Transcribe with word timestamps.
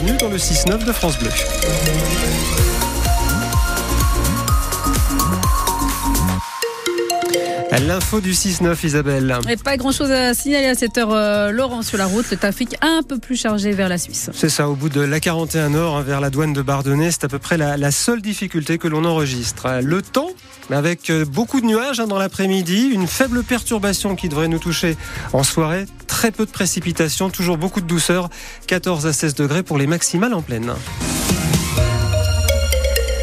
bienvenue 0.00 0.18
dans 0.18 0.28
le 0.28 0.36
6-9 0.36 0.84
de 0.84 0.92
France 0.92 1.18
Bleu. 1.18 1.30
L'info 7.86 8.20
du 8.20 8.32
6-9, 8.32 8.84
Isabelle. 8.84 9.38
Et 9.48 9.56
pas 9.56 9.76
grand 9.76 9.92
chose 9.92 10.10
à 10.10 10.34
signaler 10.34 10.66
à 10.66 10.74
cette 10.74 10.98
heure, 10.98 11.12
euh, 11.12 11.50
Laurent, 11.50 11.82
sur 11.82 11.96
la 11.96 12.06
route. 12.06 12.30
Le 12.30 12.36
trafic 12.36 12.76
un 12.82 13.02
peu 13.02 13.18
plus 13.18 13.36
chargé 13.36 13.72
vers 13.72 13.88
la 13.88 13.98
Suisse. 13.98 14.30
C'est 14.34 14.48
ça, 14.48 14.68
au 14.68 14.74
bout 14.74 14.88
de 14.88 15.00
la 15.00 15.20
41 15.20 15.70
Nord, 15.70 15.96
hein, 15.96 16.02
vers 16.02 16.20
la 16.20 16.28
douane 16.28 16.52
de 16.52 16.60
Bardonnay, 16.60 17.10
c'est 17.10 17.24
à 17.24 17.28
peu 17.28 17.38
près 17.38 17.56
la, 17.56 17.90
seule 17.90 18.20
difficulté 18.20 18.78
que 18.78 18.88
l'on 18.88 19.04
enregistre. 19.04 19.80
Le 19.82 20.02
temps, 20.02 20.30
avec 20.70 21.08
euh, 21.08 21.24
beaucoup 21.24 21.60
de 21.60 21.66
nuages 21.66 22.00
hein, 22.00 22.06
dans 22.06 22.18
l'après-midi, 22.18 22.90
une 22.92 23.06
faible 23.06 23.42
perturbation 23.42 24.16
qui 24.16 24.28
devrait 24.28 24.48
nous 24.48 24.58
toucher 24.58 24.96
en 25.32 25.42
soirée, 25.42 25.86
très 26.18 26.32
peu 26.32 26.46
de 26.46 26.50
précipitations, 26.50 27.30
toujours 27.30 27.58
beaucoup 27.58 27.80
de 27.80 27.86
douceur, 27.86 28.28
14 28.66 29.06
à 29.06 29.12
16 29.12 29.36
degrés 29.36 29.62
pour 29.62 29.78
les 29.78 29.86
maximales 29.86 30.34
en 30.34 30.42
pleine. 30.42 30.74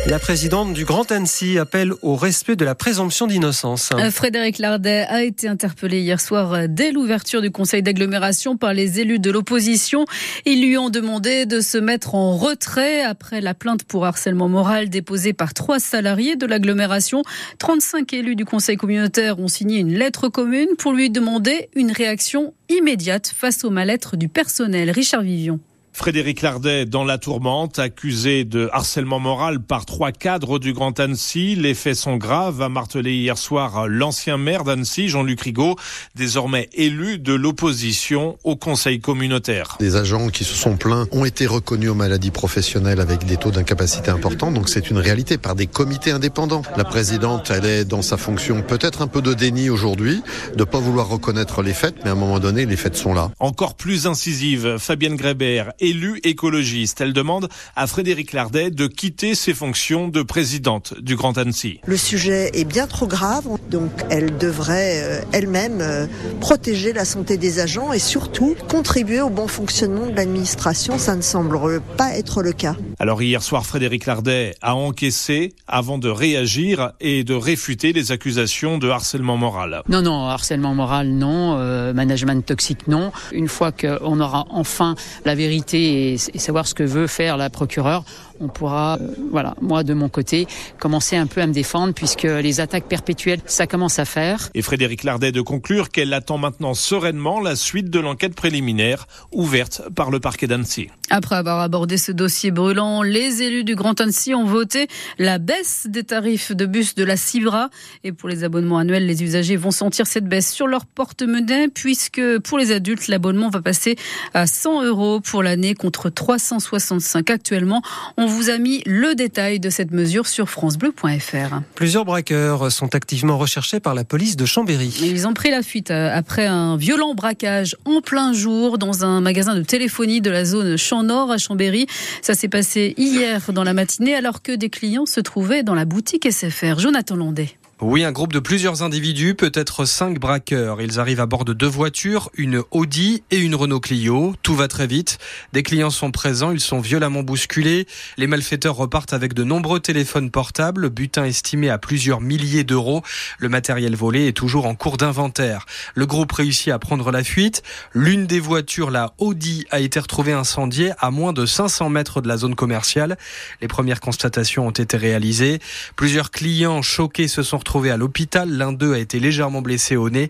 La 0.07 0.19
présidente 0.19 0.73
du 0.73 0.85
Grand 0.85 1.11
Annecy 1.11 1.57
appelle 1.57 1.91
au 2.03 2.15
respect 2.15 2.55
de 2.55 2.63
la 2.63 2.75
présomption 2.75 3.25
d'innocence. 3.25 3.89
Euh, 3.95 4.11
Frédéric 4.11 4.59
Lardet 4.59 5.03
a 5.09 5.23
été 5.23 5.47
interpellé 5.47 5.99
hier 6.01 6.21
soir 6.21 6.53
euh, 6.53 6.65
dès 6.69 6.91
l'ouverture 6.91 7.41
du 7.41 7.49
conseil 7.49 7.81
d'agglomération 7.81 8.55
par 8.55 8.75
les 8.75 8.99
élus 8.99 9.17
de 9.17 9.31
l'opposition. 9.31 10.05
Ils 10.45 10.61
lui 10.61 10.77
ont 10.77 10.91
demandé 10.91 11.47
de 11.47 11.59
se 11.59 11.79
mettre 11.79 12.13
en 12.13 12.37
retrait 12.37 13.01
après 13.01 13.41
la 13.41 13.55
plainte 13.55 13.83
pour 13.83 14.05
harcèlement 14.05 14.47
moral 14.47 14.89
déposée 14.89 15.33
par 15.33 15.55
trois 15.55 15.79
salariés 15.79 16.35
de 16.35 16.45
l'agglomération. 16.45 17.23
35 17.57 18.13
élus 18.13 18.35
du 18.35 18.45
conseil 18.45 18.77
communautaire 18.77 19.39
ont 19.39 19.47
signé 19.47 19.79
une 19.79 19.97
lettre 19.97 20.29
commune 20.29 20.69
pour 20.77 20.93
lui 20.93 21.09
demander 21.09 21.69
une 21.75 21.91
réaction 21.91 22.53
immédiate 22.69 23.33
face 23.35 23.63
au 23.63 23.71
mal-être 23.71 24.17
du 24.17 24.27
personnel. 24.27 24.91
Richard 24.91 25.23
Vivion. 25.23 25.59
Frédéric 25.95 26.41
Lardet 26.41 26.85
dans 26.85 27.05
la 27.05 27.17
tourmente, 27.17 27.79
accusé 27.79 28.43
de 28.43 28.69
harcèlement 28.73 29.21
moral 29.21 29.61
par 29.61 29.85
trois 29.85 30.11
cadres 30.11 30.59
du 30.59 30.73
Grand 30.73 30.99
Annecy. 30.99 31.55
Les 31.55 31.73
faits 31.73 31.95
sont 31.95 32.17
graves, 32.17 32.61
a 32.61 32.67
martelé 32.67 33.13
hier 33.13 33.37
soir 33.37 33.87
l'ancien 33.87 34.37
maire 34.37 34.65
d'Annecy, 34.65 35.07
Jean-Luc 35.07 35.39
Rigaud, 35.39 35.77
désormais 36.13 36.67
élu 36.73 37.17
de 37.17 37.33
l'opposition 37.33 38.37
au 38.43 38.57
conseil 38.57 38.99
communautaire. 38.99 39.77
Des 39.79 39.95
agents 39.95 40.27
qui 40.27 40.43
se 40.43 40.53
sont 40.53 40.75
plaints 40.75 41.07
ont 41.13 41.23
été 41.23 41.47
reconnus 41.47 41.91
aux 41.91 41.95
maladies 41.95 42.29
professionnelles 42.29 42.99
avec 42.99 43.23
des 43.23 43.37
taux 43.37 43.51
d'incapacité 43.51 44.11
importants, 44.11 44.51
donc 44.51 44.67
c'est 44.67 44.89
une 44.89 44.97
réalité 44.97 45.37
par 45.37 45.55
des 45.55 45.65
comités 45.65 46.11
indépendants. 46.11 46.63
La 46.75 46.83
présidente, 46.83 47.49
elle 47.55 47.65
est 47.65 47.85
dans 47.85 48.01
sa 48.01 48.17
fonction 48.17 48.61
peut-être 48.63 49.01
un 49.01 49.07
peu 49.07 49.21
de 49.21 49.33
déni 49.33 49.69
aujourd'hui, 49.69 50.21
de 50.57 50.65
pas 50.65 50.79
vouloir 50.79 51.07
reconnaître 51.07 51.61
les 51.61 51.73
faits, 51.73 51.95
mais 52.03 52.09
à 52.09 52.13
un 52.13 52.17
moment 52.17 52.39
donné, 52.39 52.65
les 52.65 52.75
faits 52.75 52.97
sont 52.97 53.13
là. 53.13 53.31
Encore 53.39 53.75
plus 53.75 54.07
incisive, 54.07 54.75
Fabienne 54.77 55.15
Grébert 55.15 55.71
élue 55.85 56.19
écologiste. 56.23 57.01
Elle 57.01 57.13
demande 57.13 57.47
à 57.75 57.87
Frédéric 57.87 58.33
Lardet 58.33 58.71
de 58.71 58.87
quitter 58.87 59.35
ses 59.35 59.53
fonctions 59.53 60.07
de 60.07 60.23
présidente 60.23 60.93
du 60.99 61.15
Grand 61.15 61.37
Annecy. 61.37 61.79
Le 61.85 61.97
sujet 61.97 62.51
est 62.53 62.65
bien 62.65 62.87
trop 62.87 63.07
grave, 63.07 63.45
donc 63.69 63.91
elle 64.09 64.37
devrait 64.37 65.01
euh, 65.03 65.21
elle-même 65.31 65.79
euh, 65.81 66.07
protéger 66.41 66.93
la 66.93 67.05
santé 67.05 67.37
des 67.37 67.59
agents 67.59 67.93
et 67.93 67.99
surtout 67.99 68.55
contribuer 68.69 69.21
au 69.21 69.29
bon 69.29 69.47
fonctionnement 69.47 70.07
de 70.07 70.15
l'administration. 70.15 70.97
Ça 70.97 71.15
ne 71.15 71.21
semble 71.21 71.81
pas 71.97 72.17
être 72.17 72.41
le 72.41 72.51
cas. 72.51 72.75
Alors 72.99 73.21
hier 73.21 73.43
soir, 73.43 73.65
Frédéric 73.65 74.05
Lardet 74.05 74.55
a 74.61 74.75
encaissé 74.75 75.53
avant 75.67 75.97
de 75.97 76.09
réagir 76.09 76.91
et 76.99 77.23
de 77.23 77.33
réfuter 77.33 77.93
les 77.93 78.11
accusations 78.11 78.77
de 78.77 78.89
harcèlement 78.89 79.37
moral. 79.37 79.81
Non, 79.89 80.01
non, 80.01 80.25
harcèlement 80.25 80.73
moral, 80.73 81.09
non. 81.09 81.57
Euh, 81.57 81.93
management 81.93 82.45
toxique, 82.45 82.87
non. 82.87 83.11
Une 83.31 83.47
fois 83.47 83.71
qu'on 83.71 84.19
aura 84.19 84.45
enfin 84.49 84.95
la 85.25 85.35
vérité 85.35 85.74
et, 85.75 86.17
savoir 86.17 86.67
ce 86.67 86.73
que 86.73 86.83
veut 86.83 87.07
faire 87.07 87.37
la 87.37 87.49
procureure, 87.49 88.03
on 88.39 88.47
pourra, 88.47 88.97
euh, 88.99 89.07
voilà, 89.31 89.55
moi 89.61 89.83
de 89.83 89.93
mon 89.93 90.09
côté, 90.09 90.47
commencer 90.79 91.15
un 91.15 91.27
peu 91.27 91.41
à 91.41 91.47
me 91.47 91.53
défendre 91.53 91.93
puisque 91.93 92.23
les 92.23 92.59
attaques 92.59 92.85
perpétuelles, 92.85 93.41
ça 93.45 93.67
commence 93.67 93.99
à 93.99 94.05
faire. 94.05 94.49
Et 94.53 94.61
Frédéric 94.61 95.03
Lardet 95.03 95.31
de 95.31 95.41
conclure 95.41 95.89
qu'elle 95.89 96.13
attend 96.13 96.37
maintenant 96.37 96.73
sereinement 96.73 97.39
la 97.39 97.55
suite 97.55 97.89
de 97.89 97.99
l'enquête 97.99 98.35
préliminaire 98.35 99.07
ouverte 99.31 99.83
par 99.95 100.11
le 100.11 100.19
parquet 100.19 100.47
d'Annecy. 100.47 100.89
Après 101.11 101.35
avoir 101.35 101.59
abordé 101.59 101.97
ce 101.97 102.11
dossier 102.11 102.49
brûlant, 102.49 103.03
les 103.03 103.43
élus 103.43 103.63
du 103.63 103.75
Grand 103.75 104.01
Annecy 104.01 104.33
ont 104.33 104.45
voté 104.45 104.87
la 105.19 105.37
baisse 105.37 105.85
des 105.87 106.03
tarifs 106.03 106.51
de 106.51 106.65
bus 106.65 106.95
de 106.95 107.03
la 107.03 107.15
Cibra. 107.15 107.69
Et 108.03 108.11
pour 108.11 108.27
les 108.27 108.43
abonnements 108.43 108.79
annuels, 108.79 109.05
les 109.05 109.23
usagers 109.23 109.55
vont 109.55 109.69
sentir 109.71 110.07
cette 110.07 110.25
baisse 110.25 110.51
sur 110.51 110.65
leur 110.65 110.85
porte-monnaie 110.85 111.67
puisque 111.67 112.21
pour 112.39 112.57
les 112.57 112.71
adultes, 112.71 113.07
l'abonnement 113.07 113.49
va 113.49 113.61
passer 113.61 113.97
à 114.33 114.47
100 114.47 114.83
euros 114.83 115.19
pour 115.19 115.43
l'année 115.43 115.75
contre 115.75 116.09
365 116.09 117.29
actuellement. 117.29 117.83
On 118.17 118.24
vous 118.27 118.49
a 118.49 118.57
mis 118.57 118.81
le 118.85 119.15
détail 119.15 119.59
de 119.59 119.69
cette 119.69 119.91
mesure 119.91 120.27
sur 120.27 120.49
francebleu.fr. 120.49 121.61
Plusieurs 121.75 122.05
braqueurs 122.05 122.71
sont 122.71 122.95
activement 122.95 123.37
recherchés 123.37 123.79
par 123.79 123.95
la 123.95 124.03
police 124.03 124.35
de 124.35 124.45
Chambéry. 124.45 124.93
Ils 125.01 125.27
ont 125.27 125.33
pris 125.33 125.51
la 125.51 125.61
fuite 125.61 125.91
euh, 125.91 126.09
après 126.13 126.45
un 126.45 126.77
violent 126.77 127.13
braquage 127.13 127.75
en 127.85 128.01
plein 128.01 128.33
jour 128.33 128.77
dans 128.77 129.03
un 129.03 129.21
magasin 129.21 129.55
de 129.55 129.61
téléphonie 129.61 130.21
de 130.21 130.29
la 130.29 130.45
zone 130.45 130.77
Champ 130.77 131.03
Nord 131.03 131.31
à 131.31 131.37
Chambéry. 131.37 131.87
Ça 132.21 132.33
s'est 132.33 132.47
passé 132.47 132.93
hier 132.97 133.51
dans 133.51 133.63
la 133.63 133.73
matinée 133.73 134.15
alors 134.15 134.41
que 134.41 134.51
des 134.51 134.69
clients 134.69 135.05
se 135.05 135.19
trouvaient 135.19 135.63
dans 135.63 135.75
la 135.75 135.85
boutique 135.85 136.29
SFR. 136.31 136.79
Jonathan 136.79 137.15
Landais. 137.15 137.57
Oui, 137.81 138.05
un 138.05 138.13
groupe 138.13 138.31
de 138.31 138.39
plusieurs 138.39 138.83
individus, 138.83 139.35
peut-être 139.35 139.83
cinq 139.83 140.17
braqueurs. 140.17 140.81
Ils 140.81 140.97
arrivent 140.97 141.19
à 141.19 141.25
bord 141.25 141.43
de 141.43 141.51
deux 141.51 141.67
voitures, 141.67 142.29
une 142.35 142.63
Audi 142.71 143.23
et 143.31 143.37
une 143.37 143.53
Renault 143.53 143.81
Clio. 143.81 144.33
Tout 144.43 144.55
va 144.55 144.69
très 144.69 144.87
vite. 144.87 145.17
Des 145.51 145.61
clients 145.61 145.89
sont 145.89 146.09
présents, 146.09 146.51
ils 146.51 146.61
sont 146.61 146.79
violemment 146.79 147.21
bousculés. 147.21 147.85
Les 148.15 148.27
malfaiteurs 148.27 148.77
repartent 148.77 149.11
avec 149.11 149.33
de 149.33 149.43
nombreux 149.43 149.81
téléphones 149.81 150.31
portables, 150.31 150.89
butin 150.89 151.25
estimé 151.25 151.69
à 151.69 151.77
plusieurs 151.77 152.21
milliers 152.21 152.63
d'euros. 152.63 153.03
Le 153.39 153.49
matériel 153.49 153.93
volé 153.97 154.29
est 154.29 154.37
toujours 154.37 154.67
en 154.67 154.75
cours 154.75 154.95
d'inventaire. 154.95 155.65
Le 155.95 156.05
groupe 156.05 156.31
réussit 156.31 156.71
à 156.71 156.79
prendre 156.79 157.11
la 157.11 157.25
fuite. 157.25 157.61
L'une 157.93 158.25
des 158.25 158.39
voitures, 158.39 158.89
la 158.89 159.11
Audi, 159.17 159.65
a 159.69 159.81
été 159.81 159.99
retrouvée 159.99 160.31
incendiée 160.31 160.93
à 160.99 161.11
moins 161.11 161.33
de 161.33 161.45
500 161.45 161.89
mètres 161.89 162.21
de 162.21 162.29
la 162.29 162.37
zone 162.37 162.55
commerciale. 162.55 163.17
Les 163.59 163.67
premières 163.67 163.99
constatations 163.99 164.65
ont 164.65 164.71
été 164.71 164.95
réalisées. 164.95 165.59
Plusieurs 165.97 166.31
clients 166.31 166.81
choqués 166.81 167.27
se 167.27 167.43
sont 167.43 167.59
retrouvés 167.65 167.89
à 167.89 167.97
l'hôpital. 167.97 168.47
L'un 168.47 168.71
d'eux 168.71 168.93
a 168.93 168.99
été 168.99 169.19
légèrement 169.19 169.63
blessé 169.63 169.95
au 169.95 170.11
nez. 170.11 170.29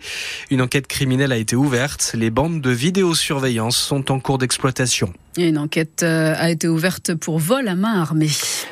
Une 0.50 0.62
enquête 0.62 0.88
criminelle 0.88 1.34
a 1.34 1.38
été 1.38 1.58
ouverte. 1.58 2.16
Les 2.18 2.30
bandes 2.30 2.62
de 2.62 2.70
vidéosurveillance 2.70 3.76
sont 3.76 4.10
en 4.10 4.22
cours 4.22 4.38
d'exploitation. 4.38 5.14
Une 5.38 5.58
enquête 5.58 6.04
euh, 6.04 6.34
a 6.38 6.50
été 6.50 6.70
ouverte 6.70 7.14
pour 7.14 7.40
vol 7.40 7.68
à 7.68 7.76
main 7.76 8.00
armée. 8.00 8.30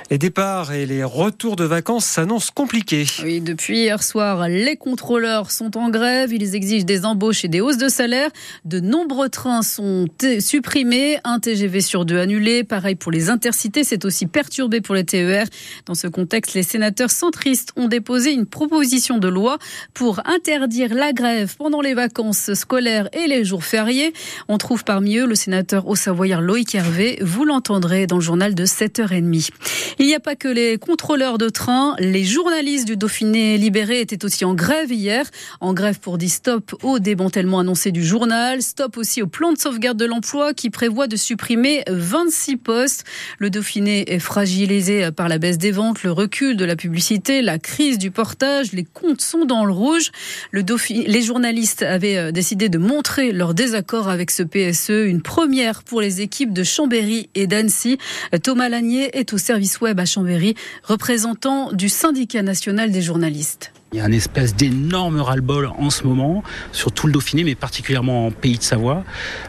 Les 0.09 0.17
départs 0.17 0.71
et 0.71 0.85
les 0.85 1.03
retours 1.03 1.57
de 1.57 1.65
vacances 1.65 2.05
s'annoncent 2.05 2.51
compliqués. 2.53 3.05
Oui, 3.23 3.41
depuis 3.41 3.79
hier 3.79 4.01
soir, 4.01 4.47
les 4.47 4.77
contrôleurs 4.77 5.51
sont 5.51 5.75
en 5.77 5.89
grève. 5.89 6.31
Ils 6.31 6.55
exigent 6.55 6.85
des 6.85 7.03
embauches 7.03 7.43
et 7.43 7.47
des 7.49 7.59
hausses 7.59 7.77
de 7.77 7.89
salaire. 7.89 8.29
De 8.63 8.79
nombreux 8.79 9.27
trains 9.27 9.61
sont 9.61 10.05
supprimés. 10.39 11.17
Un 11.25 11.39
TGV 11.39 11.81
sur 11.81 12.05
deux 12.05 12.19
annulé. 12.19 12.63
Pareil 12.63 12.95
pour 12.95 13.11
les 13.11 13.29
intercités. 13.29 13.83
C'est 13.83 14.05
aussi 14.05 14.25
perturbé 14.25 14.79
pour 14.79 14.95
les 14.95 15.03
TER. 15.03 15.45
Dans 15.85 15.95
ce 15.95 16.07
contexte, 16.07 16.53
les 16.53 16.63
sénateurs 16.63 17.11
centristes 17.11 17.73
ont 17.75 17.87
déposé 17.87 18.31
une 18.31 18.45
proposition 18.45 19.17
de 19.17 19.27
loi 19.27 19.57
pour 19.93 20.21
interdire 20.25 20.93
la 20.93 21.11
grève 21.11 21.55
pendant 21.57 21.81
les 21.81 21.93
vacances 21.93 22.53
scolaires 22.53 23.09
et 23.13 23.27
les 23.27 23.43
jours 23.43 23.63
fériés. 23.63 24.13
On 24.47 24.57
trouve 24.57 24.83
parmi 24.83 25.17
eux 25.17 25.25
le 25.25 25.35
sénateur 25.35 25.87
au 25.87 25.95
Savoyard 25.95 26.41
Loïc 26.53 26.75
Hervé. 26.75 27.17
Vous 27.19 27.45
l'entendrez 27.45 28.05
dans 28.05 28.17
le 28.17 28.21
journal 28.21 28.53
de 28.53 28.63
7h30. 28.63 29.49
Il 29.97 30.05
n'y 30.05 30.13
a 30.13 30.19
pas 30.19 30.35
que 30.35 30.47
les 30.47 30.77
contrôleurs 30.77 31.39
de 31.39 31.49
train. 31.49 31.95
Les 31.97 32.23
journalistes 32.23 32.85
du 32.85 32.95
Dauphiné 32.95 33.57
libéré 33.57 34.01
étaient 34.01 34.23
aussi 34.23 34.45
en 34.45 34.53
grève 34.53 34.91
hier. 34.91 35.25
En 35.61 35.73
grève 35.73 35.99
pour 35.99 36.19
dire 36.19 36.29
stop 36.29 36.75
au 36.83 36.99
démantèlement 36.99 37.57
annoncé 37.57 37.91
du 37.91 38.05
journal. 38.05 38.61
Stop 38.61 38.97
aussi 38.97 39.23
au 39.23 39.25
plan 39.25 39.51
de 39.51 39.57
sauvegarde 39.57 39.97
de 39.97 40.05
l'emploi 40.05 40.53
qui 40.53 40.69
prévoit 40.69 41.07
de 41.07 41.15
supprimer 41.15 41.83
26 41.89 42.57
postes. 42.57 43.03
Le 43.39 43.49
Dauphiné 43.49 44.13
est 44.13 44.19
fragilisé 44.19 45.09
par 45.11 45.29
la 45.29 45.39
baisse 45.39 45.57
des 45.57 45.71
ventes, 45.71 46.03
le 46.03 46.11
recul 46.11 46.55
de 46.55 46.65
la 46.65 46.75
publicité, 46.75 47.41
la 47.41 47.57
crise 47.57 47.97
du 47.97 48.11
portage. 48.11 48.73
Les 48.73 48.83
comptes 48.83 49.21
sont 49.21 49.45
dans 49.45 49.65
le 49.65 49.73
rouge. 49.73 50.11
Les 50.53 51.21
journalistes 51.23 51.81
avaient 51.81 52.17
euh, 52.17 52.31
décidé 52.31 52.69
de 52.69 52.77
montrer 52.77 53.31
leur 53.31 53.55
désaccord 53.55 54.07
avec 54.07 54.29
ce 54.29 54.43
PSE. 54.43 55.07
Une 55.07 55.23
première 55.23 55.81
pour 55.81 55.99
les 55.99 56.21
équipes 56.21 56.42
de 56.51 56.63
Chambéry 56.63 57.29
et 57.35 57.47
d'Annecy. 57.47 57.97
Thomas 58.43 58.67
Lanier 58.67 59.17
est 59.17 59.31
au 59.31 59.37
service 59.37 59.79
web 59.79 59.99
à 59.99 60.05
Chambéry, 60.05 60.55
représentant 60.83 61.71
du 61.71 61.87
syndicat 61.87 62.41
national 62.41 62.91
des 62.91 63.01
journalistes. 63.01 63.71
Il 63.93 63.97
y 63.97 63.99
a 63.99 64.05
un 64.05 64.11
espèce 64.11 64.55
d'énorme 64.55 65.21
ras-le-bol 65.21 65.69
en 65.77 65.91
ce 65.91 66.07
moment 66.07 66.41
sur 66.71 66.91
tout 66.91 67.05
le 67.05 67.13
Dauphiné, 67.13 67.43
mais 67.43 67.53
particulièrement 67.53 68.25
en 68.25 68.31
Pays 68.31 68.57
de 68.57 68.63
Savoie, 68.63 69.03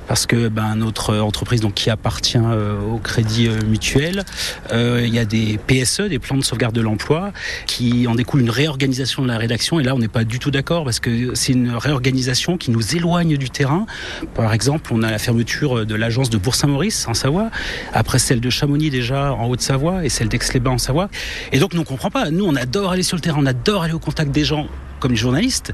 parce 0.06 0.26
que 0.26 0.49
ben, 0.49 0.76
notre 0.76 1.17
entreprise 1.17 1.62
donc, 1.62 1.73
qui 1.73 1.88
appartient 1.88 2.37
euh, 2.37 2.79
au 2.79 2.99
Crédit 2.99 3.49
euh, 3.49 3.58
Mutuel, 3.67 4.23
euh, 4.70 5.02
il 5.02 5.14
y 5.14 5.19
a 5.19 5.25
des 5.25 5.58
PSE, 5.67 6.02
des 6.11 6.19
plans 6.19 6.37
de 6.37 6.44
sauvegarde 6.44 6.75
de 6.75 6.82
l'emploi, 6.82 7.32
qui 7.67 8.06
en 8.06 8.14
découle 8.14 8.43
une 8.43 8.50
réorganisation 8.50 9.23
de 9.23 9.29
la 9.29 9.38
rédaction. 9.38 9.81
Et 9.81 9.82
là, 9.82 9.94
on 9.94 9.99
n'est 9.99 10.08
pas 10.08 10.25
du 10.25 10.38
tout 10.38 10.50
d'accord 10.50 10.85
parce 10.85 11.00
que 11.00 11.35
c'est 11.35 11.52
une 11.52 11.70
réorganisation 11.70 12.58
qui 12.58 12.70
nous 12.70 12.94
éloigne 12.94 13.38
du 13.38 13.49
terrain. 13.49 13.87
Par 14.35 14.52
exemple, 14.52 14.90
on 14.93 15.02
a 15.02 15.11
la 15.11 15.19
fermeture 15.19 15.87
de 15.87 15.94
l'agence 15.94 16.29
de 16.29 16.37
Bourg-Saint-Maurice 16.37 17.08
en 17.08 17.14
Savoie, 17.14 17.49
après 17.94 18.19
celle 18.19 18.40
de 18.40 18.50
Chamonix 18.50 18.90
déjà 18.90 19.32
en 19.32 19.49
Haute-Savoie 19.49 20.05
et 20.05 20.11
celle 20.11 20.29
d'Aix-les-Bains 20.29 20.73
en 20.73 20.79
Savoie. 20.79 21.08
Et 21.50 21.58
donc, 21.58 21.73
nous, 21.73 21.81
on 21.81 21.85
comprend 21.85 22.11
pas. 22.11 22.31
Nous, 22.31 22.44
on 22.44 22.56
adore 22.56 22.93
aller 22.93 23.02
sur 23.02 23.17
le 23.17 23.23
terrain, 23.23 23.38
on 23.40 23.47
adore 23.47 23.85
aller 23.85 23.94
au 23.94 23.99
contact 23.99 24.33
des 24.34 24.44
gens 24.44 24.66
comme 25.00 25.16
journalistes 25.16 25.72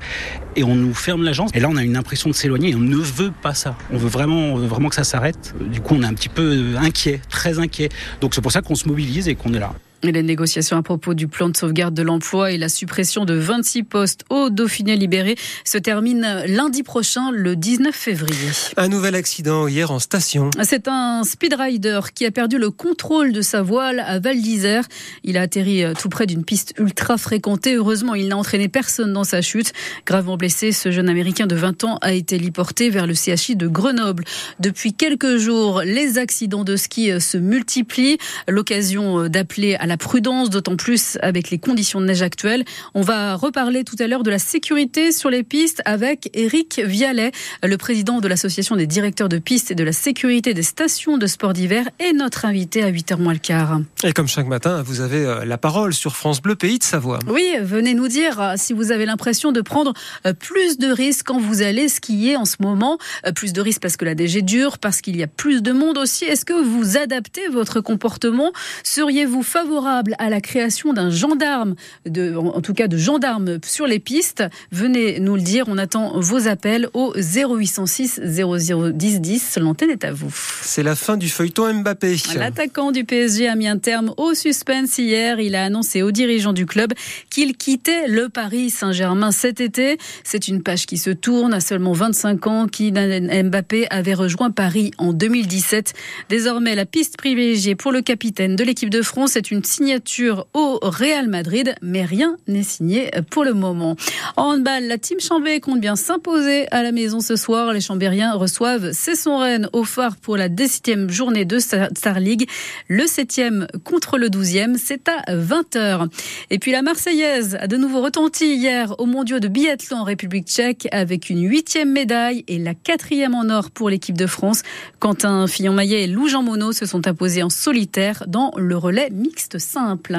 et 0.56 0.64
on 0.64 0.74
nous 0.74 0.94
ferme 0.94 1.22
l'agence. 1.22 1.50
Et 1.54 1.60
là, 1.60 1.68
on 1.70 1.76
a 1.76 1.82
une 1.82 1.96
impression 1.96 2.30
de 2.30 2.34
s'éloigner 2.34 2.70
et 2.70 2.74
on 2.74 2.80
ne 2.80 2.96
veut 2.96 3.32
pas 3.42 3.54
ça. 3.54 3.76
On 3.92 3.96
veut 3.96 4.08
vraiment, 4.08 4.52
on 4.52 4.56
veut 4.56 4.66
vraiment 4.66 4.88
que 4.88 4.94
ça 4.94 5.04
s'arrête. 5.04 5.54
Du 5.70 5.80
coup, 5.80 5.94
on 5.94 6.02
est 6.02 6.06
un 6.06 6.14
petit 6.14 6.28
peu 6.28 6.74
inquiet, 6.78 7.20
très 7.28 7.58
inquiet. 7.58 7.88
Donc, 8.20 8.34
c'est 8.34 8.40
pour 8.40 8.52
ça 8.52 8.60
qu'on 8.62 8.74
se 8.74 8.88
mobilise 8.88 9.28
et 9.28 9.34
qu'on 9.34 9.54
est 9.54 9.58
là. 9.58 9.72
Les 10.02 10.22
négociations 10.22 10.78
à 10.78 10.82
propos 10.82 11.12
du 11.12 11.28
plan 11.28 11.50
de 11.50 11.56
sauvegarde 11.56 11.92
de 11.92 12.02
l'emploi 12.02 12.52
et 12.52 12.58
la 12.58 12.70
suppression 12.70 13.26
de 13.26 13.34
26 13.34 13.82
postes 13.82 14.24
au 14.30 14.48
Dauphiné 14.48 14.96
libéré 14.96 15.36
se 15.64 15.76
terminent 15.76 16.42
lundi 16.46 16.82
prochain, 16.82 17.30
le 17.32 17.54
19 17.54 17.94
février. 17.94 18.50
Un 18.78 18.88
nouvel 18.88 19.14
accident 19.14 19.68
hier 19.68 19.90
en 19.90 19.98
station. 19.98 20.50
C'est 20.62 20.88
un 20.88 21.22
speedrider 21.22 22.00
qui 22.14 22.24
a 22.24 22.30
perdu 22.30 22.56
le 22.56 22.70
contrôle 22.70 23.32
de 23.32 23.42
sa 23.42 23.60
voile 23.60 24.00
à 24.00 24.18
Val 24.18 24.40
d'Isère. 24.40 24.84
Il 25.22 25.36
a 25.36 25.42
atterri 25.42 25.84
euh, 25.84 25.92
tout 25.92 26.08
près 26.08 26.26
d'une 26.26 26.44
piste 26.44 26.74
ultra 26.78 27.18
fréquentée. 27.18 27.74
Heureusement, 27.74 28.14
il 28.14 28.28
n'a 28.28 28.36
entraîné 28.38 28.68
personne 28.68 29.12
dans 29.12 29.24
sa 29.24 29.42
chute. 29.42 29.72
Gravement 30.06 30.36
blessé, 30.38 30.72
ce 30.72 30.90
jeune 30.90 31.08
Américain 31.10 31.46
de 31.46 31.54
20 31.54 31.84
ans 31.84 31.98
a 32.00 32.12
été 32.12 32.38
liporté 32.38 32.88
vers 32.88 33.06
le 33.06 33.14
CHI 33.14 33.54
de 33.54 33.68
Grenoble. 33.68 34.24
Depuis 34.60 34.94
quelques 34.94 35.36
jours, 35.36 35.82
les 35.82 36.16
accidents 36.16 36.64
de 36.64 36.76
ski 36.76 37.10
euh, 37.10 37.20
se 37.20 37.36
multiplient. 37.36 38.18
L'occasion 38.48 39.24
euh, 39.24 39.28
d'appeler 39.28 39.74
à 39.74 39.89
la 39.90 39.96
prudence, 39.96 40.50
d'autant 40.50 40.76
plus 40.76 41.18
avec 41.20 41.50
les 41.50 41.58
conditions 41.58 42.00
de 42.00 42.06
neige 42.06 42.22
actuelles. 42.22 42.64
On 42.94 43.02
va 43.02 43.34
reparler 43.34 43.82
tout 43.82 43.96
à 43.98 44.06
l'heure 44.06 44.22
de 44.22 44.30
la 44.30 44.38
sécurité 44.38 45.10
sur 45.10 45.30
les 45.30 45.42
pistes 45.42 45.82
avec 45.84 46.30
Eric 46.32 46.80
Vialet, 46.84 47.32
le 47.64 47.76
président 47.76 48.20
de 48.20 48.28
l'association 48.28 48.76
des 48.76 48.86
directeurs 48.86 49.28
de 49.28 49.38
pistes 49.38 49.72
et 49.72 49.74
de 49.74 49.82
la 49.82 49.92
sécurité 49.92 50.54
des 50.54 50.62
stations 50.62 51.18
de 51.18 51.26
sport 51.26 51.52
d'hiver 51.54 51.88
et 51.98 52.12
notre 52.12 52.44
invité 52.44 52.84
à 52.84 52.90
8h 52.92 53.18
moins 53.18 53.32
le 53.32 53.40
quart. 53.40 53.80
Et 54.04 54.12
comme 54.12 54.28
chaque 54.28 54.46
matin, 54.46 54.82
vous 54.82 55.00
avez 55.00 55.26
euh, 55.26 55.44
la 55.44 55.58
parole 55.58 55.92
sur 55.92 56.14
France 56.14 56.40
Bleu 56.40 56.54
Pays 56.54 56.78
de 56.78 56.84
Savoie. 56.84 57.18
Oui, 57.26 57.56
venez 57.60 57.94
nous 57.94 58.06
dire 58.06 58.40
euh, 58.40 58.54
si 58.56 58.72
vous 58.72 58.92
avez 58.92 59.06
l'impression 59.06 59.50
de 59.50 59.60
prendre 59.60 59.92
euh, 60.24 60.32
plus 60.32 60.78
de 60.78 60.86
risques 60.86 61.26
quand 61.26 61.40
vous 61.40 61.62
allez 61.62 61.88
skier 61.88 62.36
en 62.36 62.44
ce 62.44 62.56
moment. 62.60 62.98
Plus 63.34 63.52
de 63.52 63.60
risques 63.60 63.82
parce 63.82 63.96
que 63.96 64.04
la 64.04 64.14
DG 64.14 64.42
dure, 64.42 64.78
parce 64.78 65.00
qu'il 65.00 65.16
y 65.16 65.22
a 65.24 65.26
plus 65.26 65.62
de 65.62 65.72
monde 65.72 65.98
aussi. 65.98 66.26
Est-ce 66.26 66.44
que 66.44 66.52
vous 66.52 66.96
adaptez 66.96 67.48
votre 67.48 67.80
comportement? 67.80 68.52
Seriez-vous 68.84 69.42
favorable 69.80 70.14
à 70.18 70.28
la 70.28 70.40
création 70.40 70.92
d'un 70.92 71.10
gendarme, 71.10 71.74
de, 72.06 72.34
en 72.36 72.60
tout 72.60 72.74
cas 72.74 72.86
de 72.86 72.98
gendarmes 72.98 73.58
sur 73.64 73.86
les 73.86 73.98
pistes, 73.98 74.44
venez 74.70 75.20
nous 75.20 75.36
le 75.36 75.40
dire. 75.40 75.64
On 75.68 75.78
attend 75.78 76.20
vos 76.20 76.48
appels 76.48 76.88
au 76.92 77.14
0806 77.16 78.20
0010 78.22 79.20
10. 79.20 79.58
L'antenne 79.60 79.90
est 79.90 80.04
à 80.04 80.12
vous. 80.12 80.32
C'est 80.62 80.82
la 80.82 80.94
fin 80.94 81.16
du 81.16 81.28
feuilleton 81.28 81.72
Mbappé. 81.72 82.16
L'attaquant 82.36 82.92
du 82.92 83.04
PSG 83.04 83.48
a 83.48 83.56
mis 83.56 83.68
un 83.68 83.78
terme 83.78 84.12
au 84.16 84.34
suspense 84.34 84.98
hier. 84.98 85.40
Il 85.40 85.54
a 85.54 85.64
annoncé 85.64 86.02
aux 86.02 86.10
dirigeants 86.10 86.52
du 86.52 86.66
club 86.66 86.92
qu'il 87.30 87.56
quittait 87.56 88.06
le 88.06 88.28
Paris 88.28 88.70
Saint-Germain 88.70 89.30
cet 89.30 89.60
été. 89.60 89.98
C'est 90.24 90.48
une 90.48 90.62
page 90.62 90.84
qui 90.86 90.98
se 90.98 91.10
tourne 91.10 91.54
à 91.54 91.60
seulement 91.60 91.92
25 91.92 92.46
ans. 92.46 92.66
Kylian 92.66 93.44
Mbappé 93.44 93.86
avait 93.90 94.14
rejoint 94.14 94.50
Paris 94.50 94.90
en 94.98 95.12
2017. 95.12 95.94
Désormais, 96.28 96.74
la 96.74 96.84
piste 96.84 97.16
privilégiée 97.16 97.74
pour 97.74 97.92
le 97.92 98.02
capitaine 98.02 98.56
de 98.56 98.64
l'équipe 98.64 98.90
de 98.90 99.02
France 99.02 99.36
est 99.36 99.50
une 99.50 99.62
signature 99.70 100.46
au 100.52 100.78
Real 100.82 101.28
Madrid, 101.28 101.74
mais 101.80 102.04
rien 102.04 102.36
n'est 102.48 102.64
signé 102.64 103.10
pour 103.30 103.44
le 103.44 103.54
moment. 103.54 103.96
En 104.36 104.54
handball, 104.54 104.84
la 104.84 104.98
team 104.98 105.20
Chambé 105.20 105.60
compte 105.60 105.80
bien 105.80 105.96
s'imposer 105.96 106.66
à 106.72 106.82
la 106.82 106.90
maison 106.92 107.20
ce 107.20 107.36
soir. 107.36 107.72
Les 107.72 107.80
Chambériens 107.80 108.34
reçoivent 108.34 108.92
Cesson 108.92 109.38
Rennes 109.38 109.68
au 109.72 109.84
phare 109.84 110.16
pour 110.16 110.36
la 110.36 110.48
17e 110.48 111.08
journée 111.08 111.44
de 111.44 111.58
Star 111.58 112.18
League. 112.18 112.48
Le 112.88 113.04
7e 113.04 113.68
contre 113.84 114.18
le 114.18 114.28
12e, 114.28 114.76
c'est 114.76 115.08
à 115.08 115.36
20h. 115.36 116.08
Et 116.50 116.58
puis 116.58 116.72
la 116.72 116.82
Marseillaise 116.82 117.56
a 117.60 117.68
de 117.68 117.76
nouveau 117.76 118.02
retenti 118.02 118.56
hier 118.56 118.94
au 118.98 119.06
mondiaux 119.06 119.38
de 119.38 119.48
biathlon 119.48 119.98
en 119.98 120.04
République 120.04 120.48
tchèque 120.48 120.88
avec 120.90 121.30
une 121.30 121.48
huitième 121.48 121.92
médaille 121.92 122.44
et 122.48 122.58
la 122.58 122.74
quatrième 122.74 123.34
en 123.34 123.48
or 123.50 123.70
pour 123.70 123.88
l'équipe 123.88 124.18
de 124.18 124.26
France. 124.26 124.62
Quentin 124.98 125.46
Fillon-Maillet 125.46 126.02
et 126.02 126.06
Lou 126.08 126.28
Jean 126.28 126.42
Monod 126.42 126.74
se 126.74 126.86
sont 126.86 127.06
imposés 127.06 127.44
en 127.44 127.50
solitaire 127.50 128.24
dans 128.26 128.52
le 128.56 128.76
relais 128.76 129.10
mixte 129.10 129.58
simple. 129.60 130.16